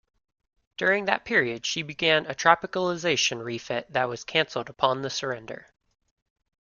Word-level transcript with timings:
During 0.77 1.05
that 1.05 1.25
period 1.25 1.63
she 1.63 1.83
began 1.83 2.25
a 2.25 2.33
tropicalization 2.33 3.45
refit 3.45 3.93
that 3.93 4.09
was 4.09 4.23
cancelled 4.23 4.67
upon 4.67 5.03
the 5.03 5.11
surrender. 5.11 5.67